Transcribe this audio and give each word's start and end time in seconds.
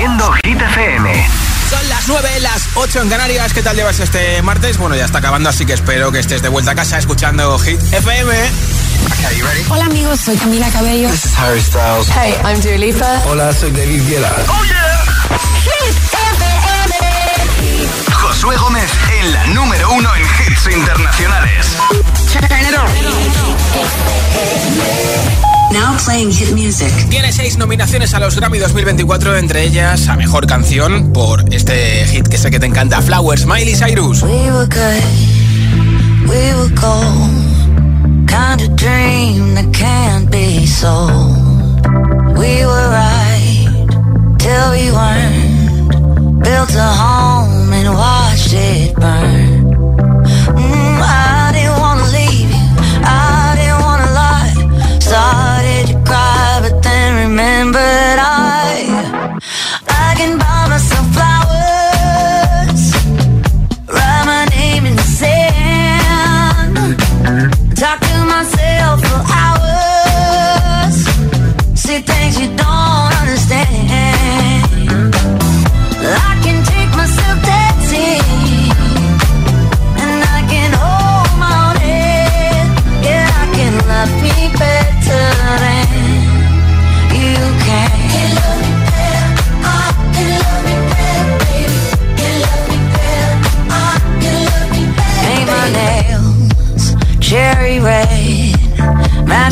haciendo 0.00 0.32
Hit 0.32 0.58
FM. 0.58 1.28
Son 1.68 1.88
las 1.90 2.08
9, 2.08 2.40
las 2.40 2.68
8 2.74 3.02
en 3.02 3.10
Canarias. 3.10 3.52
¿Qué 3.52 3.62
tal 3.62 3.76
llevas 3.76 4.00
este 4.00 4.40
martes? 4.40 4.78
Bueno, 4.78 4.96
ya 4.96 5.04
está 5.04 5.18
acabando, 5.18 5.50
así 5.50 5.66
que 5.66 5.74
espero 5.74 6.10
que 6.10 6.20
estés 6.20 6.40
de 6.40 6.48
vuelta 6.48 6.70
a 6.70 6.74
casa 6.74 6.96
escuchando 6.96 7.58
Hit 7.58 7.78
FM. 7.92 8.32
Hola 9.68 9.84
amigos, 9.84 10.20
soy 10.20 10.38
Camila 10.38 10.70
Cabello. 10.70 11.10
This 11.10 11.26
is 11.26 11.38
Harry 11.38 11.60
Styles. 11.60 12.08
Hey, 12.08 12.34
I'm 12.44 12.58
Dua 12.62 12.78
Lipa. 12.78 13.22
Hola, 13.26 13.52
soy 13.52 13.72
David 13.72 14.08
Guetta. 14.08 14.34
¡Oh, 14.48 14.64
yeah! 14.64 15.04
Hit 15.64 15.94
FM. 16.40 17.88
Josué 18.14 18.56
Gómez 18.56 18.90
en 19.20 19.32
la 19.32 19.46
número 19.48 19.92
uno 19.92 20.08
en 20.16 20.22
hits 20.22 20.66
internacionales. 20.74 21.76
Now 25.72 25.96
playing 26.04 26.32
hit 26.32 26.52
music. 26.52 26.90
Tiene 27.10 27.32
seis 27.32 27.56
nominaciones 27.56 28.12
a 28.14 28.18
los 28.18 28.34
Grammy 28.36 28.58
2024, 28.58 29.36
entre 29.36 29.64
ellas 29.64 30.08
a 30.08 30.16
Mejor 30.16 30.46
Canción 30.46 31.12
por 31.12 31.44
este 31.52 32.06
hit 32.06 32.26
que 32.28 32.38
sé 32.38 32.50
que 32.50 32.58
te 32.58 32.66
encanta, 32.66 33.00
Flowers, 33.00 33.46
Miley 33.46 33.74
Cyrus. 33.76 34.22
We 34.22 34.50
were 34.50 34.66
good, 34.66 35.02
we 36.28 36.54
were 36.54 36.74
gold, 36.74 38.26
kind 38.26 38.60
of 38.60 38.74
dream 38.76 39.54
that 39.54 39.72
can't 39.72 40.28
be 40.30 40.66
sold. 40.66 41.36
We 42.36 42.64
were 42.66 42.88
right 42.90 43.86
till 44.38 44.70
we 44.72 44.90
weren't, 44.90 46.42
built 46.42 46.74
a 46.74 46.92
home 46.94 47.72
and 47.72 47.94
watched 47.94 48.52
it 48.54 48.94
burn. 48.96 49.70
Mm, 50.56 51.00
I 51.02 51.39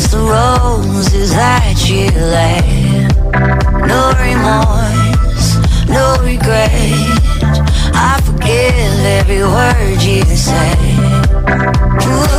The 0.09 0.17
roses 0.17 1.31
that 1.33 1.87
you 1.87 2.09
laid. 2.09 3.13
No 3.85 4.09
remorse, 4.17 5.59
no 5.87 6.17
regret. 6.23 6.81
I 7.93 8.19
forgive 8.25 9.05
every 9.05 9.43
word 9.43 10.01
you 10.01 10.23
say. 10.35 10.73
Ooh, 12.09 12.38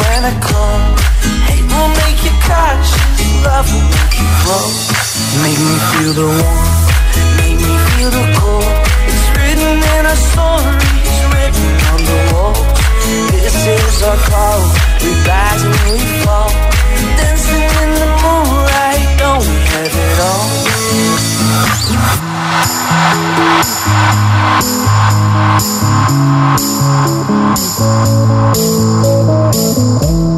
when 0.00 0.20
I 0.24 0.34
come. 0.40 0.84
Hate 1.48 1.66
will 1.70 1.90
make 2.02 2.20
you 2.26 2.34
conscious, 2.48 3.20
love 3.44 3.66
will 3.72 3.86
make 3.94 4.14
you 4.20 4.28
grow. 4.42 4.66
Make 5.44 5.60
me 5.60 5.76
feel 5.90 6.12
the 6.20 6.28
warmth, 6.40 6.86
make 7.38 7.58
me 7.60 7.74
feel 7.90 8.10
the 8.18 8.24
cold. 8.38 8.72
It's 9.10 9.26
written 9.36 9.76
in 9.94 10.02
our 10.12 10.20
stories, 10.30 11.16
written 11.32 11.70
on 11.92 12.00
the 12.10 12.18
wall. 12.32 12.56
This 13.44 13.58
is 13.66 14.02
our 14.08 14.18
call, 14.30 14.60
we 15.02 15.10
rise 15.28 15.62
and 15.68 15.78
we 15.86 15.98
fall. 16.24 16.50
Dancing 17.18 17.68
in 17.82 17.90
the 18.00 18.08
moonlight, 18.22 19.08
don't 19.18 19.44
we 19.50 19.56
have 19.72 19.94
it 20.04 20.20
all? 20.30 20.69
Thank 21.50 21.94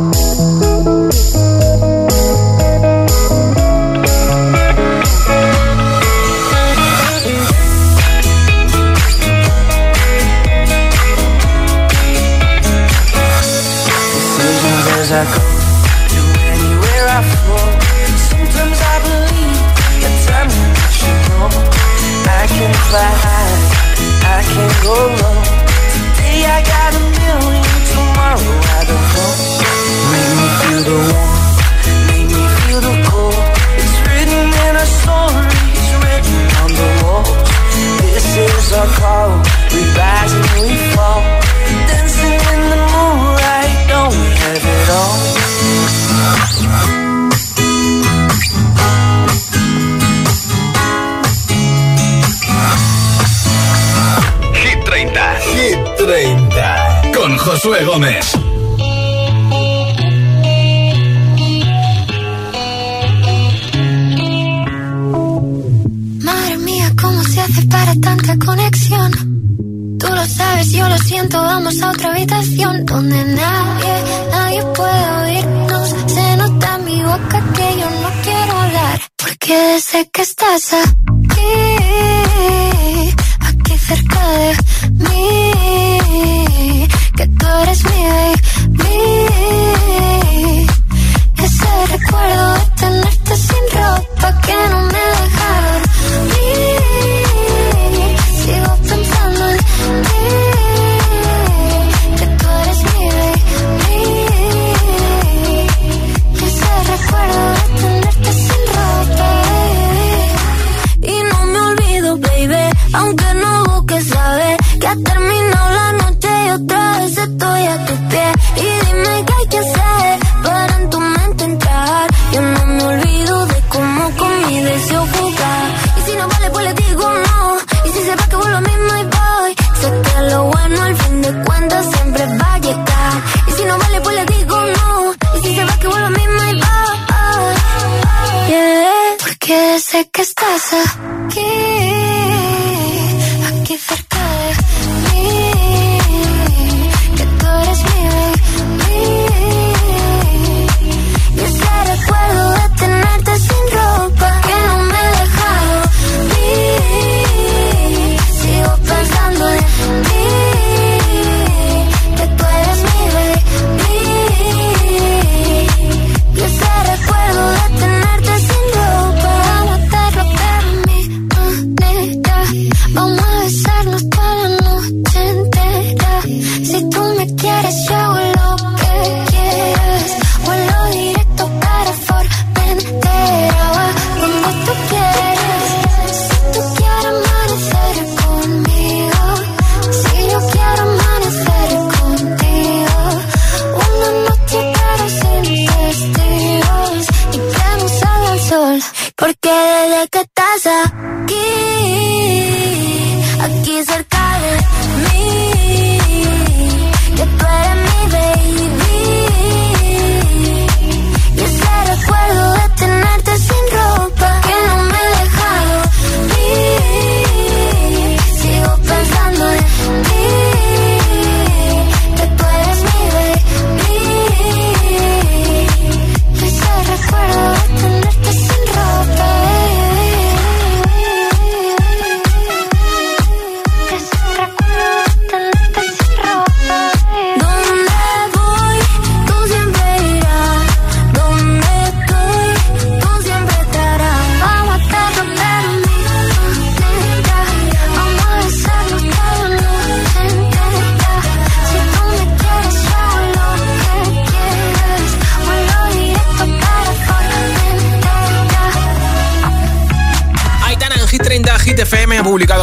you. 0.06 0.11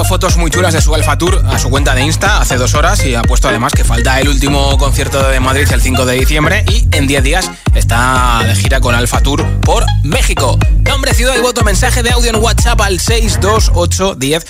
Fotos 0.10 0.38
muy 0.38 0.50
chulas 0.50 0.74
de 0.74 0.82
su 0.82 0.96
Alfa 0.96 1.20
Tour 1.20 1.46
a 1.48 1.60
su 1.60 1.70
cuenta 1.70 1.94
de 1.94 2.02
Insta 2.02 2.42
hace 2.42 2.58
dos 2.58 2.74
horas 2.74 3.06
y 3.06 3.14
ha 3.14 3.22
puesto 3.22 3.48
además 3.48 3.74
que 3.74 3.84
falta 3.84 4.20
el 4.20 4.28
último 4.28 4.76
concierto 4.80 5.30
de 5.30 5.40
Madrid 5.40 5.68
el 5.72 5.82
5 5.82 6.04
de 6.08 6.16
diciembre 6.16 6.66
y 6.68 6.88
en 6.98 7.06
10 7.06 7.24
días 7.24 7.52
está 7.76 8.42
de 8.44 8.56
gira 8.56 8.82
con 8.82 8.96
Alfa 8.96 9.22
Tour 9.22 9.46
por 9.62 9.86
México. 10.04 10.58
Nombre, 10.80 11.14
ciudad 11.14 11.36
y 11.38 11.42
voto, 11.42 11.64
mensaje 11.64 12.02
de 12.02 12.10
audio 12.10 12.32
en 12.32 12.38
WhatsApp 12.38 12.82
al 12.82 13.00
628 13.00 14.16
10 14.16 14.46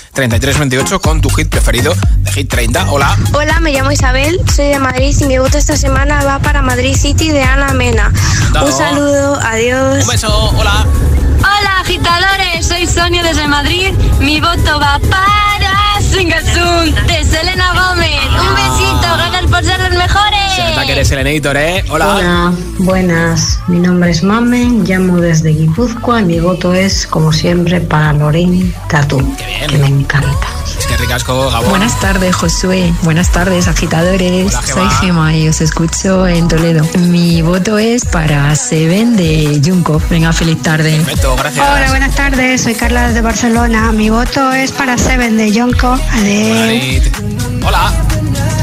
con 1.02 1.20
tu 1.20 1.28
hit 1.28 1.50
preferido 1.50 1.94
de 2.20 2.32
Hit 2.32 2.48
30. 2.48 2.90
Hola. 2.90 3.18
Hola, 3.34 3.60
me 3.60 3.72
llamo 3.72 3.92
Isabel, 3.92 4.40
soy 4.56 4.68
de 4.68 4.78
Madrid 4.78 5.14
y 5.20 5.24
mi 5.26 5.36
voto 5.36 5.58
esta 5.58 5.76
semana 5.76 6.24
va 6.24 6.38
para 6.38 6.62
Madrid 6.62 6.96
City 6.96 7.28
de 7.28 7.42
Ana 7.42 7.74
Mena. 7.74 8.10
Un 8.64 8.72
saludo, 8.72 9.38
adiós. 9.42 10.04
Un 10.04 10.08
beso, 10.08 10.50
hola. 10.56 10.86
Hola, 11.40 11.80
agitadores, 11.80 12.66
soy 12.66 12.86
Sonia 12.86 13.22
desde 13.22 13.48
Madrid. 13.48 13.92
Mi 14.20 14.40
voto 14.40 14.78
va 14.80 15.00
para 15.10 16.00
Singasung 16.00 16.94
de 17.06 17.24
Selena 17.24 17.72
Gómez. 17.72 18.20
Un 18.40 18.54
besito, 18.54 19.16
gracias 19.16 19.50
por 19.50 19.64
ser 19.64 19.80
los 19.80 19.98
mejores. 19.98 20.52
Se 20.54 20.70
nota 20.70 20.86
que 20.86 20.92
eres 20.92 21.10
el 21.10 21.18
Eneator, 21.20 21.56
¿eh? 21.56 21.84
Hola. 21.90 22.16
Hola, 22.16 22.52
buenas. 22.78 23.58
Mi 23.68 23.78
nombre 23.78 24.10
es 24.10 24.22
Mamen, 24.22 24.84
llamo 24.84 25.18
desde 25.18 25.50
Guipúzcoa 25.50 26.20
y 26.20 26.24
mi 26.24 26.40
voto 26.40 26.74
es, 26.74 27.06
como 27.06 27.32
siempre, 27.32 27.80
para 27.80 28.12
Lorín 28.12 28.74
Tatu, 28.88 29.18
que 29.68 29.78
me 29.78 29.86
encanta. 29.86 30.59
Es 30.80 30.86
que 30.86 30.96
ricasco, 30.96 31.50
Gabón. 31.50 31.68
Buenas 31.68 32.00
tardes, 32.00 32.34
Josué. 32.34 32.90
Buenas 33.02 33.30
tardes, 33.30 33.68
agitadores. 33.68 34.54
Hola, 34.54 34.62
Gema. 34.62 34.90
Soy 34.90 35.06
Gema 35.06 35.36
y 35.36 35.46
os 35.46 35.60
escucho 35.60 36.26
en 36.26 36.48
Toledo. 36.48 36.82
Mi 37.00 37.42
voto 37.42 37.76
es 37.76 38.06
para 38.06 38.54
Seven 38.56 39.14
de 39.14 39.60
Junko. 39.62 40.00
Venga, 40.08 40.32
feliz 40.32 40.62
tarde. 40.62 40.92
Perfecto, 40.96 41.36
gracias. 41.36 41.68
Hola, 41.68 41.86
buenas 41.90 42.14
tardes. 42.14 42.62
Soy 42.62 42.74
Carla 42.74 43.08
desde 43.08 43.20
Barcelona. 43.20 43.92
Mi 43.92 44.08
voto 44.08 44.52
es 44.52 44.72
para 44.72 44.96
Seven 44.96 45.36
de. 45.36 45.50
Madrid. 45.50 47.02
Hola. 47.62 47.92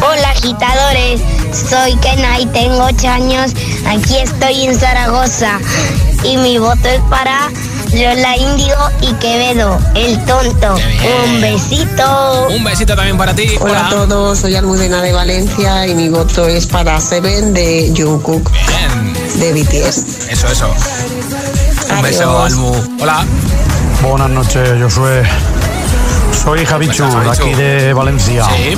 Hola 0.01 0.29
agitadores, 0.29 1.21
soy 1.69 1.95
Kena 1.97 2.39
y 2.39 2.47
tengo 2.47 2.83
8 2.83 3.07
años. 3.09 3.51
Aquí 3.87 4.17
estoy 4.17 4.63
en 4.63 4.79
Zaragoza 4.79 5.59
y 6.23 6.37
mi 6.37 6.57
voto 6.57 6.87
es 6.87 7.01
para 7.09 7.49
Lola 7.93 8.37
Índigo 8.37 8.89
y 9.01 9.13
Quevedo, 9.13 9.79
el 9.95 10.23
tonto. 10.25 10.75
Un 10.75 11.41
besito. 11.41 12.47
Un 12.49 12.63
besito 12.63 12.95
también 12.95 13.17
para 13.17 13.33
ti. 13.33 13.55
Hola 13.59 13.87
a 13.87 13.89
todos, 13.89 14.39
soy 14.39 14.55
Almudena 14.55 15.01
de 15.01 15.13
Valencia 15.13 15.87
y 15.87 15.95
mi 15.95 16.09
voto 16.09 16.47
es 16.47 16.67
para 16.67 16.99
Seven 16.99 17.53
de 17.53 17.93
Jungkook 17.95 18.51
de 19.39 19.53
BTS. 19.53 20.29
Eso, 20.29 20.47
eso. 20.47 20.73
Un 21.89 22.01
beso, 22.01 22.43
Almu. 22.43 22.73
Hola. 22.99 23.25
Buenas 24.01 24.29
noches, 24.29 24.69
Josué. 24.81 25.23
Soy 26.43 26.65
Javichu, 26.65 27.05
de 27.05 27.29
aquí 27.29 27.53
de 27.53 27.93
Valencia. 27.93 28.45
Sí. 28.45 28.77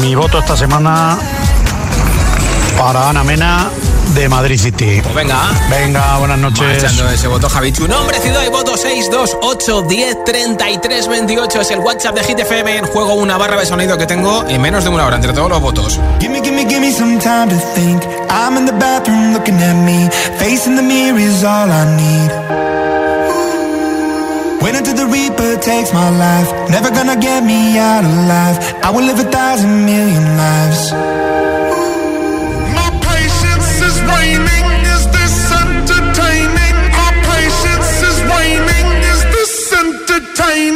Mi 0.00 0.14
voto 0.14 0.38
esta 0.38 0.56
semana 0.56 1.18
para 2.78 3.10
Ana 3.10 3.24
Mena 3.24 3.70
de 4.14 4.28
Madrid 4.28 4.58
City. 4.58 5.00
Pues 5.02 5.14
venga. 5.14 5.38
Venga, 5.70 6.18
buenas 6.18 6.38
noches. 6.38 6.82
Marchando 6.82 7.10
ese 7.10 7.28
voto, 7.28 7.48
Javichu. 7.48 7.86
Nombre, 7.88 8.18
ciudad 8.20 8.44
y 8.44 8.48
voto 8.48 8.76
628 8.76 9.82
10 9.82 10.24
33 10.24 11.08
28. 11.08 11.60
Es 11.60 11.70
el 11.70 11.78
WhatsApp 11.80 12.14
de 12.14 12.24
Hit 12.24 12.38
FM. 12.40 12.78
En 12.78 12.86
juego 12.86 13.14
una 13.14 13.36
barra 13.36 13.56
de 13.58 13.66
sonido 13.66 13.96
que 13.98 14.06
tengo 14.06 14.44
en 14.48 14.60
menos 14.60 14.84
de 14.84 14.90
una 14.90 15.06
hora 15.06 15.16
entre 15.16 15.32
todos 15.32 15.50
los 15.50 15.60
votos. 15.60 16.00
Gimme, 16.20 16.40
gimme, 16.42 16.66
gimme 16.68 16.92
some 16.92 17.18
time 17.18 17.48
to 17.48 17.58
think. 17.74 18.02
I'm 18.30 18.56
in 18.56 18.66
the 18.66 18.72
bathroom 18.72 19.32
looking 19.32 19.60
at 19.62 19.74
me. 19.74 20.08
Facing 20.38 20.76
the 20.76 20.82
mirror 20.82 21.18
is 21.18 21.42
all 21.44 21.70
I 21.70 21.84
need. 21.96 22.30
Wait 24.62 24.74
until 24.74 24.94
the 24.94 25.06
Reaper 25.06 25.56
takes 25.60 25.92
my 25.92 26.10
life. 26.10 26.50
Never 26.70 26.90
gonna 26.90 27.16
get 27.16 27.44
me 27.44 27.78
out 27.78 28.04
alive. 28.04 28.58
I 28.82 28.90
will 28.90 29.04
live 29.04 29.20
a 29.20 29.30
thousand 29.30 29.84
million 29.84 30.36
lives. 30.36 30.92
time 40.36 40.75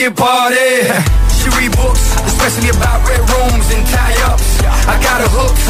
Can 0.00 0.14
party. 0.16 0.88
She 1.36 1.52
read 1.60 1.76
books, 1.76 2.00
especially 2.24 2.72
about 2.72 3.04
red 3.04 3.20
rooms 3.20 3.68
and 3.68 3.84
tie-ups. 3.84 4.64
I 4.88 4.96
got 5.04 5.20
her 5.20 5.28
hooked. 5.28 5.60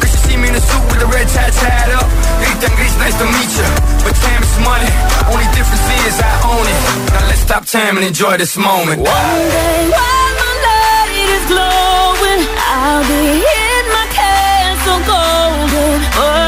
Cause 0.00 0.12
she 0.12 0.18
see 0.28 0.36
me 0.36 0.52
in 0.52 0.54
a 0.54 0.60
suit 0.60 0.84
with 0.92 1.00
the 1.00 1.08
red 1.08 1.24
tie 1.32 1.48
tied 1.48 1.96
up. 1.96 2.04
Ethan 2.44 2.72
Gris, 2.76 2.92
nice 3.00 3.16
to 3.16 3.24
meet 3.24 3.52
you. 3.56 3.68
But 4.04 4.12
time 4.20 4.42
is 4.44 4.56
money. 4.60 4.92
Only 5.32 5.48
difference 5.56 5.88
is 6.04 6.20
I 6.20 6.32
own 6.52 6.66
it. 6.68 6.80
Now 7.16 7.32
let's 7.32 7.40
stop 7.40 7.64
time 7.64 7.96
and 7.96 8.04
enjoy 8.04 8.36
this 8.36 8.60
moment. 8.60 9.00
One 9.00 9.40
day 9.56 9.88
while 9.88 10.32
my 10.36 10.52
light 10.68 11.12
is 11.32 11.44
glowing, 11.48 12.42
I'll 12.68 13.04
be 13.08 13.40
in 13.40 13.84
my 13.96 14.06
castle 14.12 15.00
golden. 15.08 15.96
But 16.12 16.47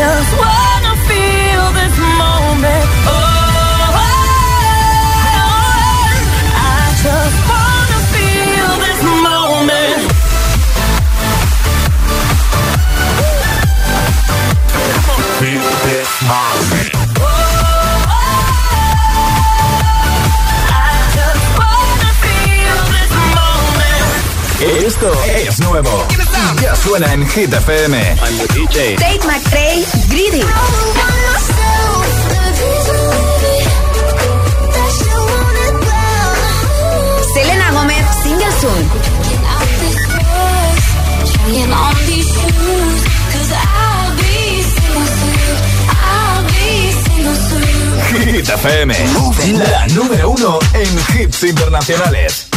just 0.00 0.32
wanna 0.32 0.94
feel 1.10 1.64
this 1.80 1.96
moment. 2.22 2.86
Oh, 3.04 3.92
I 6.56 6.82
just 7.04 7.38
wanna 7.50 8.00
feel 8.14 8.70
this 8.86 9.00
moment. 9.26 10.00
Esto 24.84 25.12
es 25.26 25.60
nuevo. 25.60 26.06
Ya 26.62 26.74
suena 26.74 27.12
en 27.12 27.28
Hit 27.28 27.52
FM. 27.52 27.98
I'm 27.98 28.38
the 28.38 28.46
DJ. 28.54 28.96
Tate 28.96 29.26
McRae, 29.26 29.84
Greedy. 30.08 30.42
Selena 37.34 37.70
Gómez, 37.72 38.06
Single 38.22 38.52
Soon. 38.60 38.90
Hit 48.24 48.48
FM. 48.48 48.94
La 49.70 49.86
número 49.88 50.30
uno 50.30 50.58
en 50.72 51.20
hits 51.20 51.42
internacionales. 51.42 52.49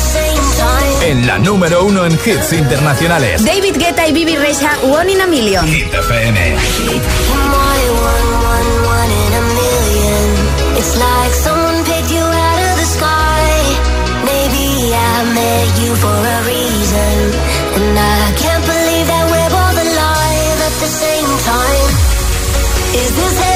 Same 0.00 0.44
time. 0.56 1.10
En 1.10 1.26
la 1.26 1.38
número 1.38 1.84
uno 1.84 2.04
en 2.04 2.12
hits 2.12 2.52
internacionales. 2.52 3.44
David 3.44 3.76
Guetta 3.76 4.06
y 4.08 4.12
Bibi 4.12 4.36
Rexha, 4.36 4.72
One 4.82 5.12
in 5.12 5.20
a 5.20 5.26
Million. 5.26 5.64
Hit 5.66 5.92
FM. 5.92 6.36
It's 10.78 10.96
like 10.96 11.34
someone 11.44 11.84
picked 11.84 12.10
you 12.10 12.24
out 12.24 12.60
of 12.68 12.74
the 12.80 12.86
sky. 12.96 13.50
Maybe 14.24 14.94
I 14.94 15.24
met 15.38 15.72
you 15.82 15.94
for 16.02 16.16
a 16.36 16.38
reason. 16.52 17.14
And 17.76 17.98
I 17.98 18.32
can't 18.40 18.49
this 23.16 23.38
heaven 23.38 23.49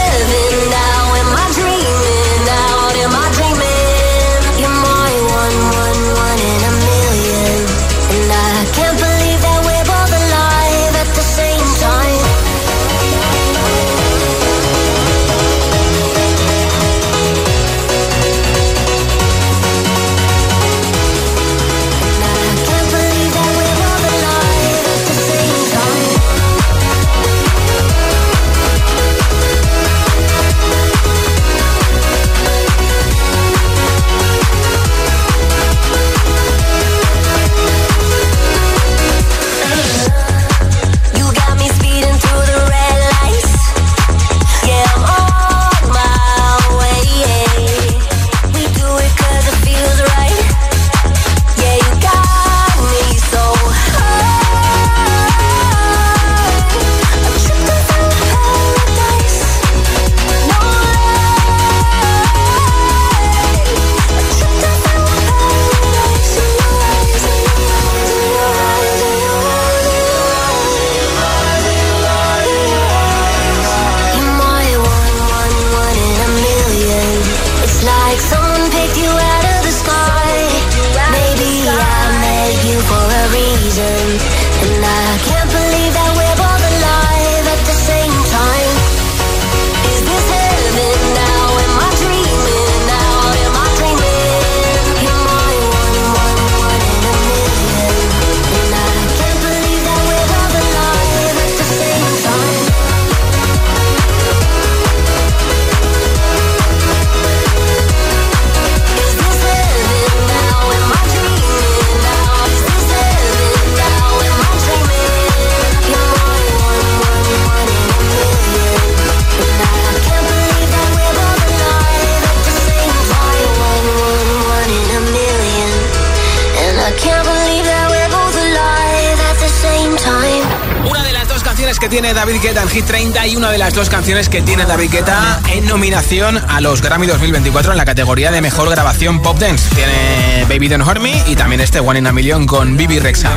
tiene 131.89 132.15
David 132.15 132.41
Guetta 132.41 132.63
en 132.63 132.69
Hit 132.69 132.87
30 132.87 133.27
y 133.27 133.37
una 133.37 133.51
de 133.51 133.59
las 133.59 133.75
dos 133.75 133.91
canciones 133.91 134.29
que 134.29 134.41
tiene 134.41 134.65
David 134.65 134.91
Guetta 134.91 135.41
en 135.53 135.67
nominación 135.67 136.39
a 136.49 136.61
los 136.61 136.81
Grammy 136.81 137.07
2024 137.07 137.73
en 137.73 137.79
la 137.79 137.85
categoría 137.85 138.31
de 138.31 138.41
Mejor 138.41 138.71
Grabación 138.71 139.21
Pop 139.21 139.39
Dance. 139.39 139.69
Tiene 139.75 140.47
Baby 140.49 140.69
Don't 140.69 140.87
Hurt 140.87 141.01
Me 141.01 141.23
y 141.27 141.37
también 141.37 141.61
este 141.61 141.81
One 141.81 141.99
in 141.99 142.07
a 142.07 142.13
Million 142.13 142.47
con 142.47 142.77
Bibi 142.77 143.01
Rexa. 143.01 143.33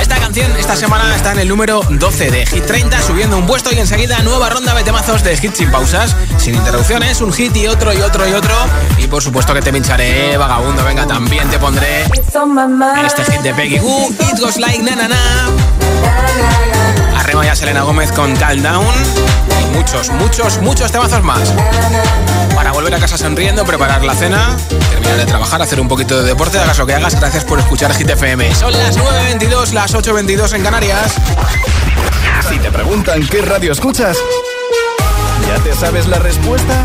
Esta 0.00 0.19
esta 0.36 0.76
semana 0.76 1.16
está 1.16 1.32
en 1.32 1.40
el 1.40 1.48
número 1.48 1.80
12 1.88 2.30
de 2.30 2.46
Hit 2.46 2.64
30, 2.64 3.02
subiendo 3.02 3.36
un 3.36 3.46
puesto 3.46 3.72
y 3.72 3.78
enseguida 3.80 4.20
nueva 4.20 4.48
ronda 4.48 4.74
de 4.74 4.84
temazos 4.84 5.24
de 5.24 5.34
hits 5.34 5.58
sin 5.58 5.72
pausas, 5.72 6.14
sin 6.38 6.54
interrupciones, 6.54 7.20
un 7.20 7.32
hit 7.32 7.56
y 7.56 7.66
otro 7.66 7.92
y 7.92 8.00
otro 8.00 8.28
y 8.28 8.32
otro. 8.32 8.54
Y 8.98 9.08
por 9.08 9.22
supuesto 9.22 9.52
que 9.54 9.60
te 9.60 9.72
pincharé, 9.72 10.36
vagabundo, 10.36 10.84
venga, 10.84 11.04
también 11.04 11.48
te 11.50 11.58
pondré 11.58 12.04
este 13.04 13.24
hit 13.24 13.40
de 13.40 13.54
Peggy 13.54 13.78
Goo, 13.78 14.08
It 14.08 14.38
Goes 14.38 14.56
Like 14.58 14.84
Na 14.84 14.94
Na 14.94 15.08
Na. 15.08 15.48
Arriba 17.18 17.44
ya 17.44 17.56
Selena 17.56 17.82
Gómez 17.82 18.12
con 18.12 18.36
Calm 18.36 18.62
Down 18.62 18.86
muchos, 19.70 20.10
muchos, 20.10 20.58
muchos 20.60 20.92
temazos 20.92 21.22
más. 21.22 21.52
Para 22.54 22.72
volver 22.72 22.94
a 22.94 22.98
casa 22.98 23.16
sonriendo, 23.16 23.64
preparar 23.64 24.04
la 24.04 24.14
cena, 24.14 24.56
terminar 24.90 25.16
de 25.16 25.26
trabajar, 25.26 25.62
hacer 25.62 25.80
un 25.80 25.88
poquito 25.88 26.18
de 26.18 26.24
deporte, 26.24 26.58
hagas 26.58 26.78
lo 26.78 26.86
que 26.86 26.94
hagas, 26.94 27.18
gracias 27.18 27.44
por 27.44 27.58
escuchar 27.58 27.94
Hit 27.94 28.10
FM. 28.10 28.54
Son 28.54 28.72
las 28.72 28.98
9.22, 28.98 29.72
las 29.72 29.94
8.22 29.94 30.54
en 30.54 30.62
Canarias. 30.62 31.14
Si 32.48 32.58
te 32.58 32.70
preguntan 32.70 33.26
qué 33.26 33.42
radio 33.42 33.72
escuchas, 33.72 34.16
¿ya 35.46 35.62
te 35.62 35.74
sabes 35.74 36.06
la 36.06 36.18
respuesta? 36.18 36.84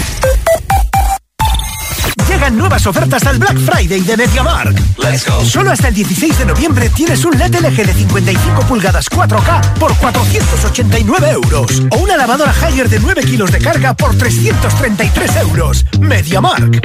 Llegan 2.41 2.57
nuevas 2.57 2.87
ofertas 2.87 3.23
al 3.27 3.37
Black 3.37 3.55
Friday 3.59 4.01
de 4.01 4.17
MediaMark. 4.17 4.75
Let's 4.97 5.27
go. 5.27 5.45
Solo 5.45 5.69
hasta 5.69 5.89
el 5.89 5.93
16 5.93 6.39
de 6.39 6.45
noviembre 6.47 6.89
tienes 6.89 7.23
un 7.23 7.37
LED 7.37 7.53
LG 7.53 7.85
de 7.85 7.93
55 7.93 8.61
pulgadas 8.63 9.07
4K 9.11 9.73
por 9.73 9.95
489 9.97 11.29
euros. 11.29 11.83
O 11.91 11.97
una 11.97 12.17
lavadora 12.17 12.51
Haier 12.59 12.89
de 12.89 12.99
9 12.99 13.21
kilos 13.25 13.51
de 13.51 13.59
carga 13.59 13.93
por 13.93 14.17
333 14.17 15.35
euros. 15.35 15.85
MediaMark. 15.99 16.81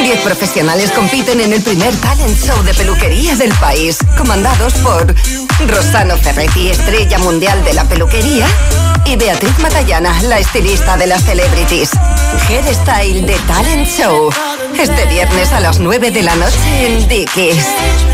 10 0.00 0.20
profesionales 0.20 0.90
compiten 0.92 1.38
en 1.42 1.52
el 1.52 1.60
primer 1.60 1.94
talent 1.96 2.38
show 2.38 2.62
de 2.62 2.72
peluquería 2.72 3.36
del 3.36 3.52
país, 3.56 3.98
comandados 4.16 4.72
por 4.74 5.14
Rosano 5.68 6.16
Ferretti, 6.16 6.70
estrella 6.70 7.18
mundial 7.18 7.62
de 7.62 7.74
la 7.74 7.84
peluquería, 7.84 8.46
y 9.04 9.16
Beatriz 9.16 9.58
Matallana, 9.58 10.22
la 10.22 10.38
estilista 10.38 10.96
de 10.96 11.08
las 11.08 11.22
celebrities. 11.24 11.90
Hairstyle 12.48 13.26
de 13.26 13.36
Talent 13.46 13.86
Show. 13.86 14.30
Este 14.78 15.06
viernes 15.06 15.52
a 15.52 15.60
las 15.60 15.78
9 15.78 16.10
de 16.10 16.22
la 16.22 16.34
noche 16.36 16.86
en 16.86 17.08
Dickies. 17.08 17.66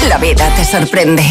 La 0.09 0.19
vida 0.19 0.49
te 0.57 0.65
sorprende. 0.65 1.23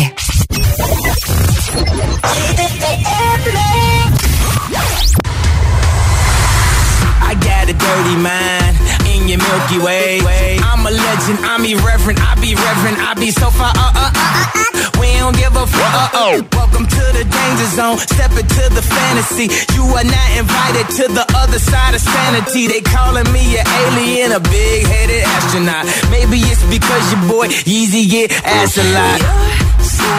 I 7.21 7.35
got 7.35 7.69
a 7.69 7.73
dirty 7.73 8.15
mind 8.15 8.75
in 8.81 8.88
your 9.29 9.37
Milky 9.37 9.77
Way. 9.77 10.57
I'm 10.65 10.81
a 10.81 10.89
legend, 10.89 11.37
I'm 11.45 11.61
irreverent, 11.61 12.17
I 12.17 12.33
be 12.41 12.57
reverent, 12.57 12.97
I 12.97 13.13
be 13.13 13.29
so 13.29 13.53
far. 13.53 13.69
Uh, 13.77 13.93
uh, 13.93 14.09
uh, 14.09 14.49
uh, 14.57 14.89
we 14.97 15.13
don't 15.21 15.37
give 15.37 15.53
a 15.53 15.69
fuck. 15.69 15.93
Uh, 15.93 16.09
oh. 16.17 16.41
Welcome 16.57 16.89
to 16.89 17.03
the 17.13 17.21
danger 17.29 17.69
zone, 17.77 17.97
step 18.01 18.33
into 18.33 18.65
the 18.73 18.81
fantasy. 18.81 19.53
You 19.77 19.85
are 19.93 20.07
not 20.07 20.29
invited 20.33 20.89
to 20.97 21.05
the 21.13 21.25
other 21.37 21.59
side 21.61 21.93
of 21.93 22.01
sanity. 22.01 22.73
They 22.73 22.81
calling 22.81 23.29
me 23.29 23.61
an 23.61 23.65
alien, 23.69 24.33
a 24.33 24.41
big 24.41 24.87
headed 24.89 25.21
astronaut. 25.21 25.85
Maybe 26.09 26.41
it's 26.49 26.65
because 26.65 27.05
your 27.13 27.21
boy 27.29 27.53
Yeezy 27.69 28.09
get 28.09 28.33
ass 28.41 28.81
a 28.81 28.85
lot. 28.97 29.21
You're 29.21 29.85
so 29.85 30.09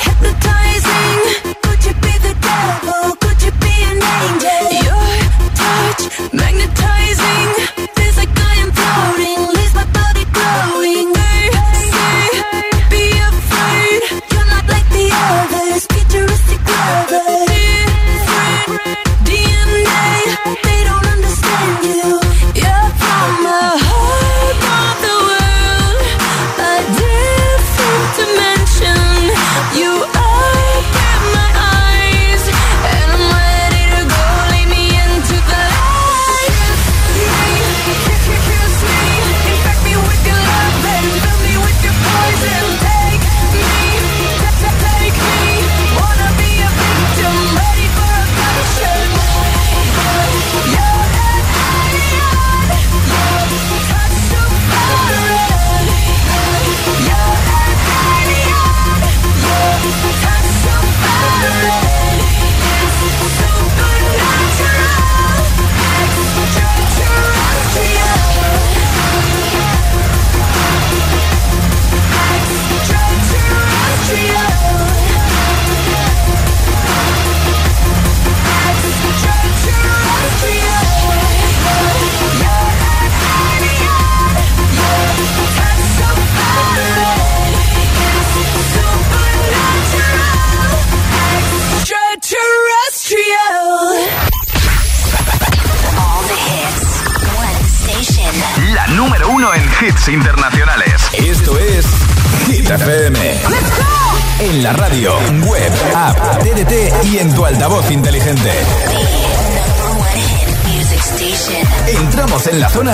hypnotizing. 0.00 1.20
Could 1.60 1.80
you 1.84 1.94
be 2.00 2.14
the 2.24 2.32
devil? 2.40 3.20
Could 3.20 3.38
you 3.44 3.52
be 3.60 3.74
an 3.84 4.00
angel? 4.00 4.64
Your 4.80 5.12
touch 5.60 6.32
magnetizing. 6.32 7.65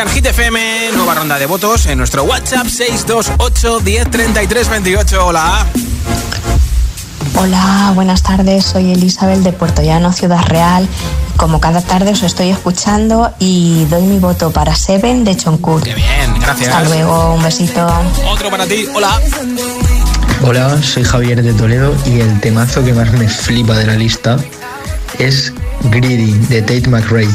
Hit 0.00 0.06
30 0.06 0.08
en 0.08 0.08
Hit 0.08 0.26
FM, 0.26 0.92
nueva 0.96 1.14
ronda 1.14 1.38
de 1.38 1.44
votos 1.44 1.84
en 1.86 1.98
nuestro 1.98 2.24
WhatsApp 2.24 2.66
628 2.66 3.80
1033 3.80 4.68
28. 4.70 5.26
Hola. 5.26 5.66
Hola, 7.34 7.92
buenas 7.94 8.22
tardes. 8.22 8.64
Soy 8.64 8.92
Elizabeth 8.92 9.40
de 9.40 9.52
Puerto 9.52 9.82
Llano, 9.82 10.12
Ciudad 10.12 10.42
Real. 10.46 10.88
Como 11.36 11.60
cada 11.60 11.82
tarde 11.82 12.12
os 12.12 12.22
estoy 12.22 12.48
escuchando 12.48 13.34
y 13.38 13.84
doy 13.86 14.02
mi 14.02 14.18
voto 14.18 14.50
para 14.50 14.74
Seven 14.74 15.24
de 15.24 15.36
Chonkur. 15.36 15.82
Qué 15.82 15.94
bien, 15.94 16.40
gracias. 16.40 16.74
Hasta 16.74 16.88
luego, 16.88 17.34
un 17.34 17.42
besito. 17.42 17.86
Otro 18.30 18.50
para 18.50 18.66
ti. 18.66 18.86
Hola. 18.94 19.20
Hola, 20.42 20.82
soy 20.82 21.04
Javier 21.04 21.42
de 21.42 21.52
Toledo 21.52 21.94
y 22.06 22.20
el 22.20 22.40
temazo 22.40 22.82
que 22.82 22.94
más 22.94 23.12
me 23.12 23.28
flipa 23.28 23.76
de 23.76 23.86
la 23.86 23.96
lista 23.96 24.38
es 25.18 25.52
Greedy 25.90 26.32
de 26.48 26.62
Tate 26.62 26.88
McRae. 26.88 27.28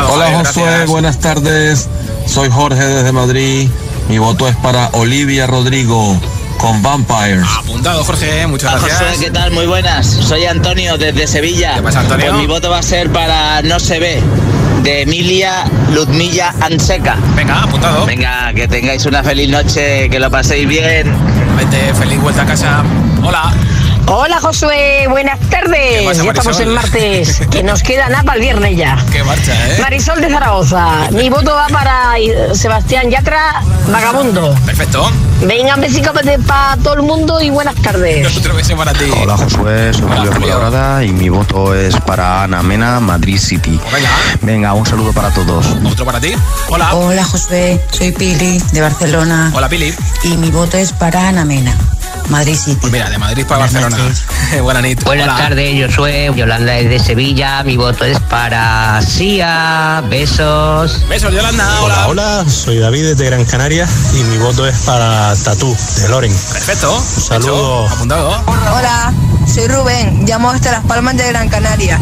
Hola 0.00 0.24
Javier, 0.24 0.46
Josué, 0.46 0.62
gracias. 0.64 0.90
buenas 0.90 1.18
tardes. 1.20 1.88
Soy 2.26 2.48
Jorge 2.50 2.82
desde 2.82 3.12
Madrid. 3.12 3.68
Mi 4.08 4.18
voto 4.18 4.48
es 4.48 4.56
para 4.56 4.88
Olivia 4.92 5.46
Rodrigo 5.46 6.18
con 6.58 6.82
Vampires. 6.82 7.44
Apuntado, 7.58 8.02
Jorge, 8.04 8.46
muchas 8.46 8.72
Hola, 8.72 8.86
gracias. 8.86 9.10
Josué, 9.10 9.24
¿qué 9.26 9.30
tal? 9.30 9.50
Muy 9.52 9.66
buenas. 9.66 10.06
Soy 10.06 10.44
Antonio 10.46 10.96
desde 10.98 11.26
Sevilla. 11.26 11.74
¿Qué 11.76 11.82
pasa, 11.82 12.00
Antonio? 12.00 12.26
Pues 12.26 12.38
mi 12.40 12.46
voto 12.46 12.70
va 12.70 12.78
a 12.78 12.82
ser 12.82 13.10
para 13.10 13.62
No 13.62 13.78
se 13.80 13.98
ve, 13.98 14.22
de 14.82 15.02
Emilia 15.02 15.64
Ludmilla 15.92 16.54
Anseca. 16.60 17.16
Venga, 17.36 17.62
apuntado. 17.62 18.06
Venga, 18.06 18.52
que 18.54 18.68
tengáis 18.68 19.04
una 19.06 19.22
feliz 19.22 19.50
noche, 19.50 20.08
que 20.08 20.18
lo 20.18 20.30
paséis 20.30 20.66
bien. 20.66 21.12
Vete, 21.56 21.94
feliz 21.94 22.20
vuelta 22.20 22.42
a 22.42 22.46
casa. 22.46 22.82
Hola. 23.22 23.52
Hola 24.06 24.40
Josué, 24.40 25.06
buenas 25.08 25.38
tardes. 25.48 26.04
pasa, 26.04 26.24
ya 26.24 26.30
estamos 26.30 26.60
en 26.60 26.68
martes, 26.70 27.40
que 27.50 27.62
nos 27.62 27.82
queda 27.82 28.08
nada 28.08 28.22
para 28.24 28.36
el 28.36 28.42
viernes 28.42 28.76
ya. 28.76 28.98
Qué 29.10 29.22
marcha, 29.24 29.52
¿eh? 29.68 29.78
Marisol 29.80 30.20
de 30.20 30.30
Zaragoza, 30.30 31.08
mi 31.12 31.30
voto 31.30 31.54
va 31.54 31.68
para 31.68 32.14
Sebastián 32.52 33.10
Yatra, 33.10 33.62
vagabundo. 33.88 34.54
Perfecto. 34.66 35.10
Venga, 35.42 35.74
un 35.74 35.80
besico 35.80 36.12
para 36.46 36.76
todo 36.76 36.94
el 36.94 37.02
mundo 37.02 37.40
y 37.40 37.50
buenas 37.50 37.74
tardes. 37.76 38.36
Otro 38.36 38.54
beso 38.54 38.76
para 38.76 38.92
ti. 38.92 39.06
Hola 39.22 39.36
Josué, 39.36 39.92
soy 39.92 40.08
Julio 40.08 40.32
Colaborada 40.32 41.04
y 41.04 41.10
mi 41.12 41.28
voto 41.28 41.74
es 41.74 41.96
para 42.00 42.44
Ana 42.44 42.62
Mena, 42.62 43.00
Madrid 43.00 43.38
City. 43.38 43.80
Venga, 44.42 44.72
un 44.74 44.86
saludo 44.86 45.12
para 45.12 45.30
todos. 45.30 45.66
Otro 45.84 46.04
para 46.04 46.20
ti. 46.20 46.32
Hola. 46.68 46.94
Hola 46.94 47.24
Josué, 47.24 47.80
soy 47.90 48.12
Pili 48.12 48.58
de 48.72 48.80
Barcelona. 48.80 49.50
Hola 49.54 49.68
Pili. 49.68 49.92
Y 50.24 50.36
mi 50.36 50.50
voto 50.50 50.76
es 50.76 50.92
para 50.92 51.28
Ana 51.28 51.44
Mena, 51.44 51.74
Madrid 52.28 52.56
City. 52.56 52.78
Pues 52.80 52.92
mira, 52.92 53.10
de 53.10 53.18
Madrid 53.18 53.44
para 53.46 53.60
Barcelona. 53.60 53.96
Buenas 53.96 54.82
noches. 54.82 55.04
Buenas 55.04 55.28
Hola. 55.28 55.36
tardes, 55.36 55.76
yo 55.76 55.90
soy 55.90 56.34
Yolanda 56.34 56.72
desde 56.72 56.98
Sevilla. 56.98 57.62
Mi 57.62 57.76
voto 57.76 58.04
es 58.04 58.18
para 58.20 59.00
Sia. 59.02 60.02
Besos. 60.08 61.06
Besos, 61.08 61.32
Yolanda. 61.32 61.82
Hola, 61.82 62.08
hola, 62.08 62.44
soy 62.48 62.78
David 62.78 63.08
desde 63.10 63.26
Gran 63.26 63.44
Canaria 63.44 63.86
y 64.14 64.22
mi 64.24 64.38
voto 64.38 64.66
es 64.66 64.76
para 64.78 65.34
Tatú 65.36 65.76
de 65.96 66.08
Loren. 66.08 66.32
Perfecto. 66.52 66.96
Un 66.96 67.22
saludo. 67.22 67.88
Apuntado. 67.88 68.42
Hola, 68.46 69.12
soy 69.52 69.68
Rubén, 69.68 70.24
llamo 70.26 70.52
desde 70.52 70.70
Las 70.70 70.84
Palmas 70.84 71.16
de 71.16 71.26
Gran 71.28 71.48
Canaria 71.48 71.98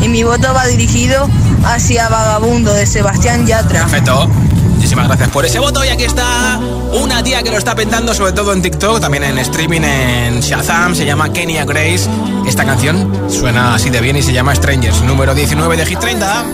y 0.00 0.08
mi 0.08 0.22
voto 0.24 0.52
va 0.54 0.66
dirigido 0.66 1.28
hacia 1.64 2.08
Vagabundo 2.08 2.72
de 2.72 2.86
Sebastián 2.86 3.46
Yatra. 3.46 3.80
Perfecto. 3.80 4.28
Muchísimas 4.74 5.06
gracias 5.06 5.30
por 5.30 5.44
ese 5.44 5.58
voto 5.58 5.84
y 5.84 5.88
aquí 5.88 6.04
está 6.04 6.58
una 6.92 7.22
tía 7.22 7.42
que 7.42 7.50
lo 7.50 7.58
está 7.58 7.74
pentando 7.74 8.12
sobre 8.14 8.32
todo 8.32 8.52
en 8.52 8.62
TikTok, 8.62 9.00
también 9.00 9.24
en 9.24 9.38
streaming 9.38 9.80
en 9.82 10.40
Shazam, 10.40 10.94
se 10.94 11.06
llama 11.06 11.32
Kenya 11.32 11.64
Grace. 11.64 12.08
Esta 12.46 12.64
canción 12.64 13.30
suena 13.30 13.74
así 13.74 13.90
de 13.90 14.00
bien 14.00 14.16
y 14.16 14.22
se 14.22 14.32
llama 14.32 14.54
Strangers, 14.54 15.02
número 15.02 15.34
19 15.34 15.76
de 15.76 15.86
Hit 15.86 15.98
30. 15.98 16.44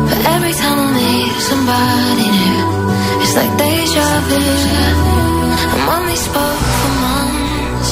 But 0.07 0.19
every 0.35 0.55
time 0.61 0.79
I 0.85 0.89
meet 0.99 1.35
somebody 1.51 2.27
new, 2.39 2.63
it's 3.23 3.35
like 3.39 3.53
deja 3.61 4.07
vu. 4.29 4.41
And 5.73 5.81
when 5.89 6.01
we 6.09 6.15
spoke 6.27 6.63
for 6.79 6.93
months, 7.05 7.89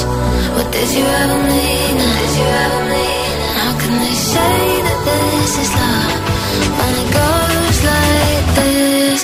what 0.56 0.68
did 0.76 0.88
you 0.96 1.04
ever 1.22 1.38
mean? 1.52 1.94
Did 2.20 2.32
you 2.40 2.48
ever 2.64 2.82
mean? 2.94 3.38
How 3.58 3.72
can 3.82 3.94
they 4.04 4.16
say 4.32 4.56
that 4.86 4.98
this 5.08 5.52
is 5.64 5.70
love 5.80 6.22
when 6.78 6.92
it 7.02 7.10
goes 7.20 7.78
like 7.92 8.46
this? 8.60 9.20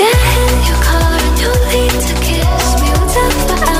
Get 0.00 0.18
in 0.42 0.54
your 0.68 0.80
car 0.88 1.12
and 1.26 1.36
you'll 1.40 1.62
lead 1.70 1.96
to 2.08 2.14
kiss 2.26 2.66
me. 2.80 2.88
We'll 2.94 3.77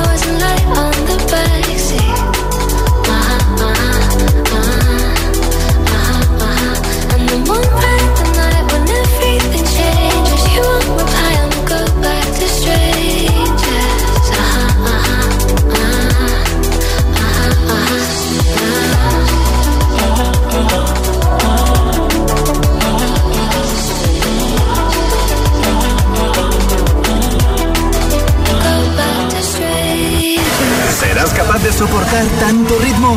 capaz 31.49 31.63
de 31.63 31.73
soportar 31.73 32.25
tanto 32.39 32.77
ritmo? 32.77 33.15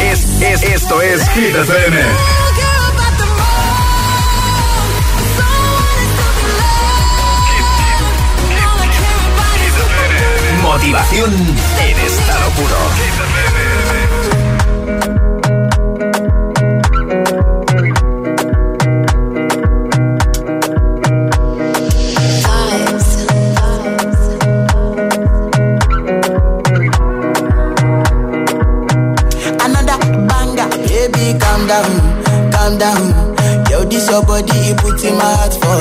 Es, 0.00 0.40
es, 0.40 0.62
esto 0.62 1.02
es 1.02 1.28
Hit 1.30 1.56
FM. 1.56 2.02
Motivación 10.62 11.32
en 11.80 11.98
estado 11.98 12.50
puro. 12.50 13.41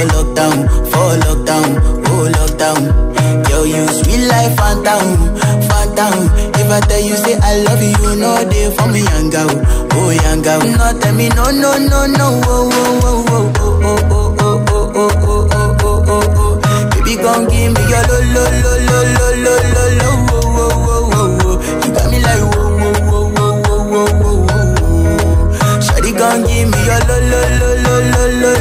For 0.01 0.07
lockdown, 0.07 0.67
for 0.89 1.13
lockdown, 1.25 1.69
oh 2.07 2.25
lockdown. 2.37 3.49
Yo, 3.49 3.63
you 3.63 3.85
sweet 3.87 4.25
life, 4.27 4.55
phantom, 4.57 5.37
phantom. 5.69 6.29
If 6.57 6.69
I 6.71 6.79
tell 6.81 6.99
you 7.01 7.15
say 7.17 7.37
I 7.41 7.57
love 7.63 7.81
you, 7.81 8.15
know 8.15 8.43
they 8.49 8.71
for 8.75 8.87
me, 8.87 9.01
young 9.03 9.29
girl, 9.29 9.49
oh 9.93 10.09
young 10.09 10.41
girl. 10.41 10.59
No, 10.61 10.99
tell 10.99 11.13
me 11.15 11.29
no, 11.29 11.51
no, 11.51 11.77
no, 11.77 12.05
no, 12.07 12.41
oh, 12.45 12.69
oh, 12.71 13.01
oh, 13.03 13.23
oh, 13.29 13.51
oh, 13.51 13.99
oh, 14.09 14.35
oh, 14.39 14.63
oh, 14.65 14.91
oh, 14.95 15.09
oh, 15.23 15.47
oh, 15.51 15.77
oh, 15.83 16.05
oh, 16.07 16.23
oh. 16.37 16.89
Baby, 16.95 17.15
gon' 17.21 17.45
give 17.49 17.71
me 17.73 17.81
your 17.89 18.03
lo, 18.09 18.17
lo, 18.33 18.43
lo, 18.63 18.73
lo, 18.87 18.97
lo, 19.17 19.29
lo, 19.45 19.53
lo, 19.73 19.83
lo, 19.99 20.09
oh, 20.31 20.45
oh, 20.57 20.73
oh, 20.89 21.13
oh, 21.13 21.37
oh. 21.45 21.55
You 21.85 21.93
got 21.93 22.05
me 22.09 22.17
like 22.21 22.41
whoa, 22.55 22.69
whoa, 22.81 22.93
whoa, 23.05 23.25
whoa, 23.37 23.83
whoa, 23.91 24.09
whoa, 24.21 24.37
whoa. 24.49 25.81
Shawty 25.81 26.11
gon' 26.17 26.41
give 26.47 26.67
me 26.69 26.79
your 26.87 27.01
lo, 27.07 27.17
lo, 27.31 27.41
lo, 27.59 27.69
lo, 27.83 27.95
lo, 28.11 28.23
lo, 28.41 28.51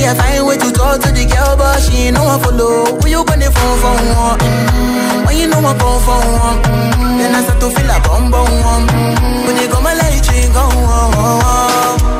Finally, 0.00 0.18
I 0.18 0.22
find 0.22 0.46
way 0.46 0.56
to 0.56 0.72
talk 0.72 1.00
to 1.02 1.12
the 1.12 1.24
girl, 1.26 1.56
but 1.56 1.78
she 1.80 2.08
ain't 2.08 2.16
no 2.16 2.24
one 2.24 2.40
follow. 2.40 2.98
Who 3.00 3.08
you 3.08 3.24
gonna 3.24 3.50
phone 3.50 3.78
for 3.80 3.92
one? 4.16 4.38
Mm-hmm. 4.40 5.26
When 5.26 5.36
you 5.36 5.46
know 5.48 5.58
I 5.60 5.76
come 5.76 6.00
for 6.00 6.16
mm-hmm. 6.16 7.18
then 7.18 7.34
I 7.34 7.42
start 7.44 7.60
to 7.60 7.68
feel 7.68 7.90
a 7.90 8.00
bum 8.00 8.30
bum. 8.30 8.48
Mm-hmm. 8.48 9.46
When 9.46 9.56
you 9.60 9.68
go 9.68 9.80
my 9.80 9.92
light, 9.92 10.24
you 10.24 10.48
go 10.52 10.60
on. 10.60 11.10
Yeah, 12.00 12.19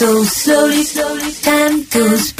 So 0.00 0.24
slowly, 0.24 0.82
slowly, 0.82 1.30
time 1.42 1.84
goes 1.90 2.32
by. 2.32 2.39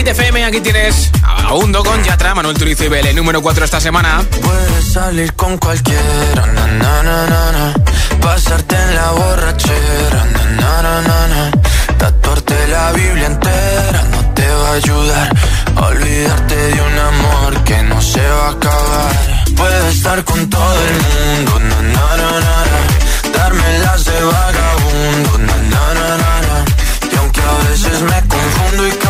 Hit 0.00 0.06
30 0.06 0.06
en 0.06 0.06
Hit 0.06 0.08
FM. 0.08 0.44
Aquí 0.44 0.60
tienes 0.60 1.10
a 1.22 1.54
Hundo 1.54 1.82
con 1.84 2.02
Yatra, 2.02 2.34
Manuel 2.34 2.56
Turizo 2.56 2.84
y 2.84 2.88
Bele, 2.88 3.12
número 3.12 3.42
4 3.42 3.64
esta 3.64 3.80
semana. 3.80 4.22
Puedes 4.42 4.92
salir 4.92 5.34
con 5.34 5.58
cualquiera, 5.58 6.46
na, 6.46 6.66
na, 6.66 7.02
na, 7.02 7.74
pasarte 8.20 8.76
en 8.76 8.94
la 8.94 9.10
borrachera, 9.10 10.24
na, 10.58 11.50
tatuarte 11.98 12.68
la 12.68 12.92
Biblia 12.92 13.26
entera 13.26 14.02
no 14.10 14.34
te 14.34 14.48
va 14.48 14.68
a 14.70 14.72
ayudar 14.72 15.36
olvidarte 15.76 16.56
de 16.56 16.80
un 16.80 16.98
amor 16.98 17.64
que 17.64 17.82
no 17.82 18.00
se 18.00 18.22
va 18.26 18.46
a 18.46 18.50
acabar. 18.52 19.44
Puedes 19.56 19.96
estar 19.96 20.24
con 20.24 20.48
todo 20.48 20.76
el 20.88 20.94
mundo, 20.94 21.60
darme 23.34 23.78
las 23.80 24.04
de 24.04 24.22
vagabundo, 24.22 25.30
y 27.12 27.16
aunque 27.16 27.40
a 27.40 27.68
veces 27.68 28.00
me 28.02 28.28
confundo 28.28 28.88
y 28.88 29.09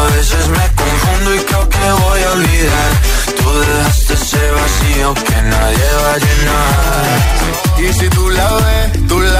a 0.00 0.06
veces 0.16 0.48
me 0.48 0.66
confundo 0.82 1.34
y 1.34 1.38
creo 1.40 1.68
que 1.68 1.78
voy 1.78 2.22
a 2.22 2.30
olvidar, 2.32 2.90
tú 3.36 3.60
dejaste 3.60 4.14
ese 4.14 4.50
vacío 4.50 5.14
que 5.14 5.42
nadie 5.42 5.88
va 6.02 6.12
a 6.12 6.18
llenar. 6.24 7.40
Y 7.78 7.92
si 7.92 8.08
tú 8.10 8.28
la 8.30 8.52
ves, 8.52 9.06
tú 9.08 9.20
la 9.20 9.39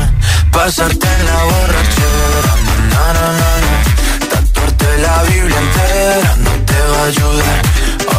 Pasarte 0.51 1.07
en 1.07 1.25
la 1.25 1.43
borrachera, 1.43 2.53
na, 2.91 3.05
na, 3.13 3.27
na, 3.39 3.51
na, 3.65 4.27
Tatuarte 4.29 4.97
la 4.97 5.23
Biblia 5.23 5.57
entera 5.57 6.35
no 6.37 6.51
te 6.65 6.79
va 6.91 6.99
a 7.03 7.05
ayudar. 7.05 7.61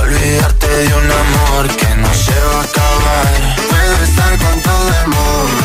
Olvidarte 0.01 0.69
de 0.69 0.95
un 0.95 1.11
amor 1.23 1.69
que 1.77 1.91
no 1.97 2.13
se 2.15 2.37
va 2.49 2.61
a 2.61 2.65
acabar. 2.65 3.33
Puedo 3.71 4.05
estar 4.05 4.39
con 4.39 4.61
todo 4.61 4.89
el 5.01 5.09
mundo, 5.09 5.65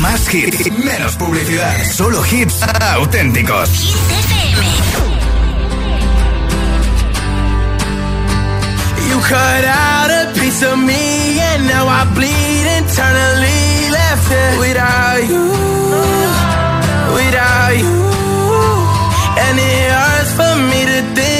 Más 0.00 0.32
hits, 0.32 0.72
menos 0.72 1.14
publicidad. 1.16 1.76
Solo 1.84 2.24
hits 2.24 2.62
auténticos. 2.96 3.68
You 9.08 9.20
cut 9.20 9.64
out 9.66 10.10
a 10.10 10.32
piece 10.40 10.62
of 10.62 10.78
me 10.78 11.38
and 11.38 11.66
now 11.66 11.86
I 11.86 12.04
bleed 12.14 12.66
internally 12.78 13.90
left 13.90 14.30
it 14.30 14.58
without 14.58 15.22
you, 15.28 15.50
without 17.14 17.76
you. 17.76 18.00
And 19.44 19.58
it 19.58 19.90
hurts 19.90 20.32
for 20.32 20.56
me 20.70 20.86
to 20.86 21.14
think 21.14 21.39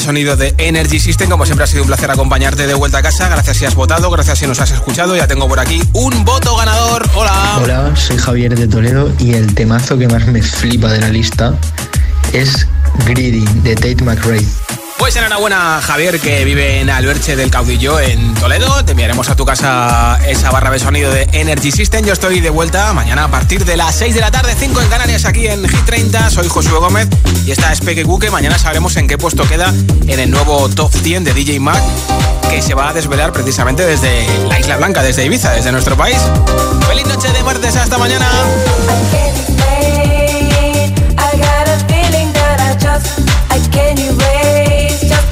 Sonido 0.00 0.36
de 0.36 0.54
Energy 0.58 0.98
System. 0.98 1.28
Como 1.28 1.44
siempre 1.44 1.64
ha 1.64 1.66
sido 1.66 1.82
un 1.82 1.88
placer 1.88 2.10
acompañarte 2.10 2.66
de 2.66 2.74
vuelta 2.74 2.98
a 2.98 3.02
casa. 3.02 3.28
Gracias 3.28 3.58
si 3.58 3.64
has 3.66 3.74
votado, 3.74 4.10
gracias 4.10 4.38
si 4.38 4.46
nos 4.46 4.58
has 4.60 4.70
escuchado. 4.70 5.14
Ya 5.14 5.26
tengo 5.26 5.46
por 5.46 5.60
aquí 5.60 5.82
un 5.92 6.24
voto 6.24 6.56
ganador. 6.56 7.08
Hola. 7.14 7.58
Hola, 7.62 7.96
soy 7.96 8.16
Javier 8.16 8.58
de 8.58 8.66
Toledo 8.66 9.12
y 9.18 9.34
el 9.34 9.54
temazo 9.54 9.98
que 9.98 10.08
más 10.08 10.26
me 10.26 10.42
flipa 10.42 10.90
de 10.90 11.00
la 11.00 11.08
lista 11.10 11.54
es 12.32 12.66
Greedy 13.06 13.44
de 13.62 13.74
Tate 13.74 14.02
McRae. 14.02 14.44
Pues 15.00 15.16
enhorabuena 15.16 15.80
Javier 15.82 16.20
que 16.20 16.44
vive 16.44 16.78
en 16.78 16.90
Alberche 16.90 17.34
del 17.34 17.50
Caudillo 17.50 17.98
en 17.98 18.34
Toledo. 18.34 18.84
Te 18.84 18.90
enviaremos 18.90 19.30
a 19.30 19.34
tu 19.34 19.46
casa 19.46 20.20
esa 20.28 20.50
barra 20.50 20.70
de 20.70 20.78
sonido 20.78 21.10
de 21.10 21.26
Energy 21.32 21.72
System. 21.72 22.04
Yo 22.04 22.12
estoy 22.12 22.40
de 22.40 22.50
vuelta 22.50 22.92
mañana 22.92 23.24
a 23.24 23.28
partir 23.30 23.64
de 23.64 23.78
las 23.78 23.94
6 23.94 24.14
de 24.14 24.20
la 24.20 24.30
tarde, 24.30 24.54
5 24.56 24.78
en 24.78 24.88
Canarias 24.88 25.24
aquí 25.24 25.46
en 25.46 25.66
Hit 25.66 25.86
30. 25.86 26.28
Soy 26.28 26.48
Josué 26.48 26.78
Gómez 26.78 27.08
y 27.46 27.50
esta 27.50 27.72
es 27.72 27.80
Peque 27.80 28.04
Cuque. 28.04 28.30
Mañana 28.30 28.58
sabremos 28.58 28.94
en 28.98 29.08
qué 29.08 29.16
puesto 29.16 29.48
queda 29.48 29.72
en 30.06 30.20
el 30.20 30.30
nuevo 30.30 30.68
Top 30.68 30.92
100 30.92 31.24
de 31.24 31.32
DJ 31.32 31.60
Mac 31.60 31.82
que 32.50 32.60
se 32.60 32.74
va 32.74 32.90
a 32.90 32.92
desvelar 32.92 33.32
precisamente 33.32 33.86
desde 33.86 34.26
la 34.48 34.60
Isla 34.60 34.76
Blanca, 34.76 35.02
desde 35.02 35.24
Ibiza, 35.24 35.52
desde 35.52 35.72
nuestro 35.72 35.96
país. 35.96 36.18
Feliz 36.86 37.06
noche 37.06 37.32
de 37.32 37.42
martes, 37.42 37.74
hasta 37.74 37.96
mañana. 37.96 38.26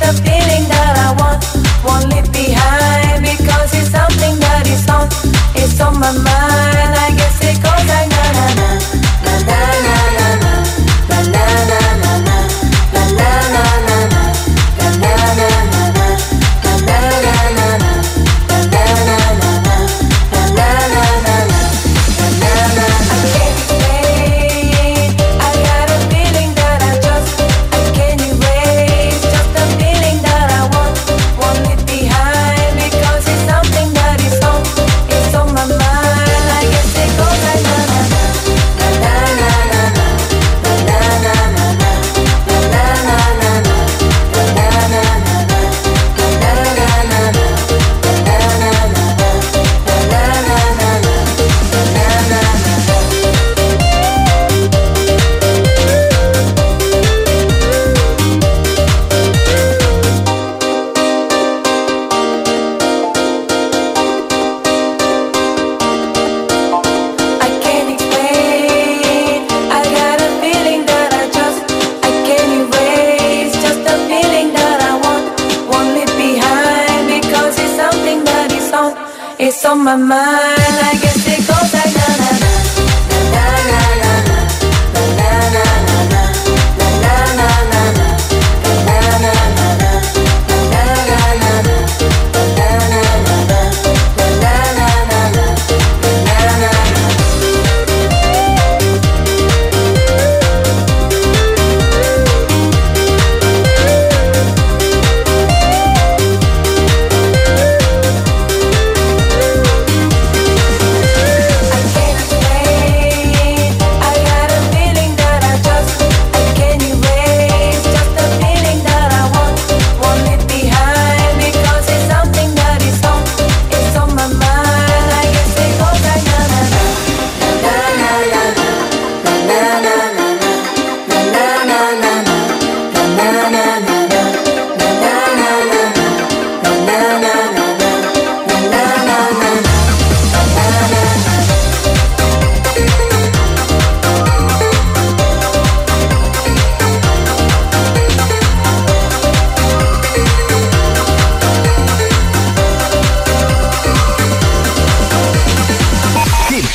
the 0.08 0.22
feeling 0.24 0.64
that 0.72 0.94
I 0.96 1.12
want. 1.20 1.44
Won't 1.84 2.08
leave 2.08 2.32
behind 2.32 3.20
because 3.20 3.70
it's 3.76 3.90
something 3.92 4.40
that 4.40 4.64
is 4.66 4.88
on. 4.88 5.06
It's 5.54 5.80
on 5.80 6.00
my 6.00 6.12
mind. 6.12 6.92
I 6.96 7.12
guess 7.18 7.36
it 7.44 7.60
goes 7.60 7.84
like 7.92 8.08
na 8.16 8.24
na 8.36 8.46
na 8.58 8.68
na 9.24 9.34
na. 9.48 9.77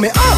me. 0.00 0.29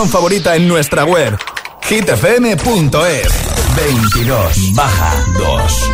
canción 0.00 0.08
favorita 0.08 0.56
en 0.56 0.66
nuestra 0.66 1.04
web 1.04 1.36
hitfm.es 1.82 3.32
22 3.76 4.74
baja 4.74 5.24
2 5.36 5.90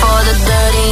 for 0.00 0.24
the 0.24 0.34
dirty 0.48 0.87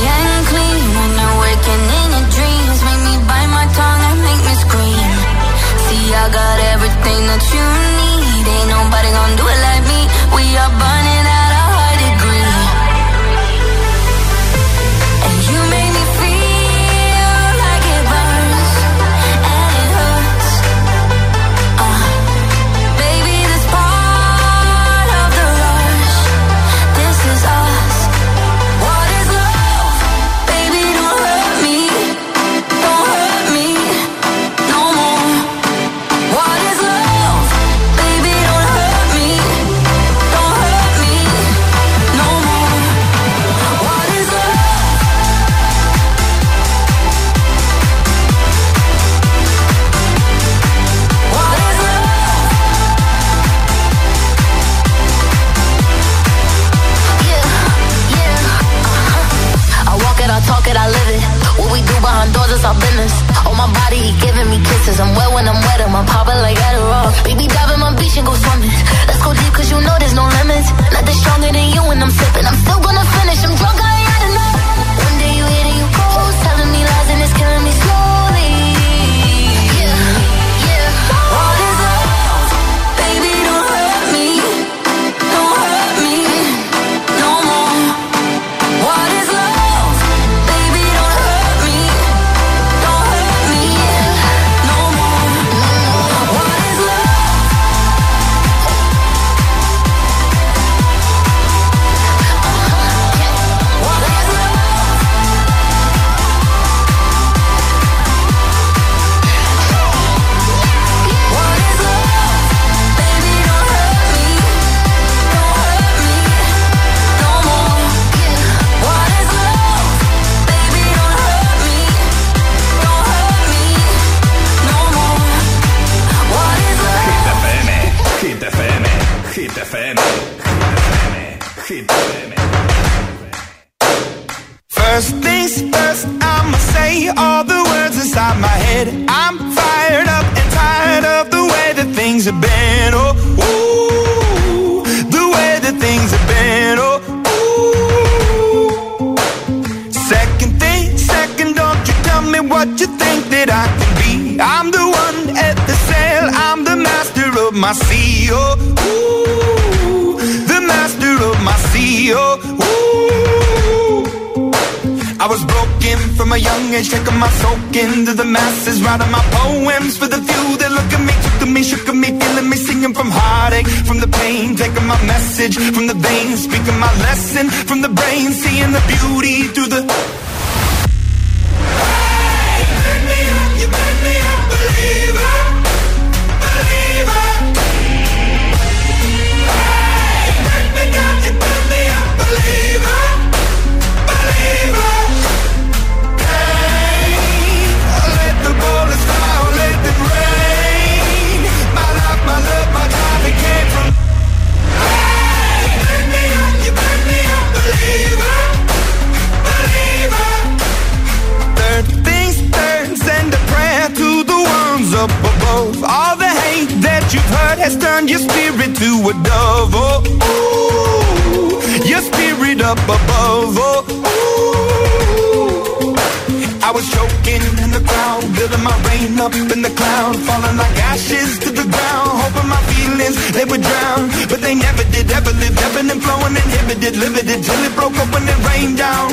choking 226.97 227.45
in 227.65 227.71
the 227.77 227.83
crowd, 227.85 228.25
building 228.37 228.65
my 228.65 228.77
rain 228.89 229.21
up 229.21 229.35
in 229.35 229.61
the 229.61 229.73
cloud, 229.77 230.17
falling 230.27 230.57
like 230.57 230.77
ashes 230.93 231.39
to 231.45 231.51
the 231.53 231.67
ground. 231.75 232.11
Hoping 232.23 232.49
my 232.49 232.63
feelings 232.73 233.17
they 233.37 233.45
would 233.45 233.63
drown, 233.71 234.09
but 234.31 234.41
they 234.41 234.55
never 234.55 234.85
did. 234.95 235.07
Ever 235.19 235.33
lived, 235.43 235.59
ebbing 235.67 235.91
and 235.93 236.01
flowing, 236.03 236.35
inhibited, 236.43 236.97
limited 236.97 237.41
till 237.45 237.61
it 237.69 237.75
broke 237.77 237.97
open 238.03 238.25
and 238.33 238.41
rained 238.49 238.79
down. 238.79 239.11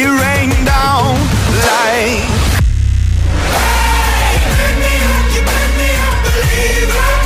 It 0.00 0.10
rained 0.22 0.66
down 0.66 1.14
like. 1.66 2.30
Hey, 3.54 4.72
me 4.82 4.92
up, 5.10 5.26
you 5.34 5.42
me 5.78 5.88
up, 6.06 6.16
believer. 6.24 7.25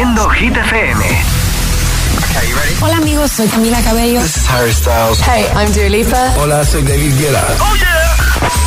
Haciendo 0.00 0.30
Hit 0.30 0.56
FM. 0.56 1.04
Okay, 1.04 2.48
Hola 2.80 2.96
amigos, 2.96 3.32
soy 3.32 3.46
Camila 3.48 3.78
Cabello. 3.82 4.22
This 4.22 4.38
is 4.38 4.46
Harry 4.48 4.72
Styles. 4.72 5.20
Hey, 5.20 5.44
I'm 5.54 5.70
Dua 5.74 5.90
Lipa. 5.90 6.32
Hola, 6.38 6.64
soy 6.64 6.80
David 6.80 7.18
Guetta. 7.18 7.44
Oh 7.60 7.76
yeah. 7.76 8.16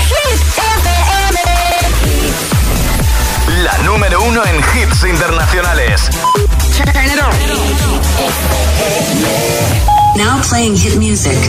Hit 0.05 0.39
FM. 0.53 1.39
La 3.63 3.75
número 3.79 4.21
uno 4.21 4.43
en 4.45 4.57
hits 4.57 5.03
internacionales. 5.05 6.07
Turn 6.77 7.03
it 7.03 7.19
on. 7.19 7.33
Now 10.15 10.39
playing 10.43 10.75
hit 10.75 10.97
music. 10.99 11.39